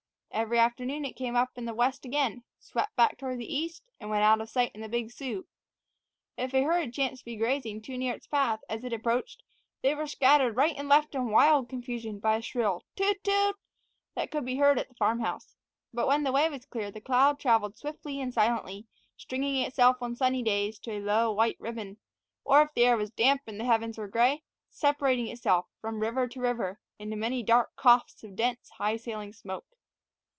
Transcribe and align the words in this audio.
Every 0.33 0.59
afternoon 0.59 1.03
it 1.03 1.17
came 1.17 1.35
up 1.35 1.49
in 1.57 1.65
the 1.65 1.73
west 1.73 2.03
again, 2.05 2.43
swept 2.57 2.95
back 2.95 3.17
toward 3.17 3.37
the 3.37 3.53
east, 3.53 3.83
and 3.99 4.09
went 4.09 4.23
out 4.23 4.39
of 4.41 4.49
sight 4.49 4.71
in 4.73 4.79
the 4.81 4.87
Big 4.89 5.11
Sioux. 5.11 5.45
If 6.37 6.53
a 6.53 6.63
herd 6.63 6.93
chanced 6.93 7.19
to 7.19 7.25
be 7.25 7.35
grazing 7.35 7.81
too 7.81 7.97
near 7.97 8.15
its 8.15 8.27
path 8.27 8.61
as 8.69 8.85
it 8.85 8.93
approached, 8.93 9.43
they 9.83 9.93
were 9.93 10.07
scattered 10.07 10.55
right 10.55 10.73
and 10.77 10.87
left 10.87 11.13
in 11.15 11.29
wild 11.31 11.67
confusion 11.69 12.19
by 12.19 12.37
a 12.37 12.41
shrill 12.41 12.85
toot! 12.95 13.21
toot! 13.25 13.57
that 14.15 14.31
could 14.31 14.45
be 14.45 14.55
heard 14.55 14.79
at 14.79 14.87
the 14.87 14.95
farm 14.95 15.19
house. 15.19 15.57
But 15.93 16.07
when 16.07 16.23
the 16.23 16.31
way 16.31 16.49
was 16.49 16.65
clear 16.65 16.89
the 16.91 17.01
cloud 17.01 17.37
traveled 17.37 17.77
swiftly 17.77 18.19
and 18.21 18.33
silently, 18.33 18.87
stringing 19.17 19.57
itself, 19.61 19.97
on 20.01 20.15
sunny 20.15 20.41
days, 20.41 20.79
to 20.79 20.91
a 20.91 21.01
low 21.01 21.31
white 21.33 21.57
ribbon, 21.59 21.97
or, 22.45 22.61
if 22.63 22.73
the 22.73 22.85
air 22.85 22.95
was 22.97 23.11
damp 23.11 23.41
and 23.47 23.59
the 23.59 23.65
heavens 23.65 23.97
were 23.97 24.07
gray, 24.07 24.43
separating 24.69 25.27
itself, 25.27 25.67
from 25.81 25.99
river 25.99 26.25
to 26.29 26.39
river, 26.39 26.79
into 26.97 27.17
many 27.17 27.43
dark 27.43 27.75
coughs 27.75 28.23
of 28.23 28.37
dense, 28.37 28.69
high 28.77 28.95
sailing 28.95 29.33
smoke. 29.33 29.65